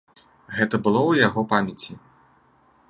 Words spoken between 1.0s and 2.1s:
ў яго памяці.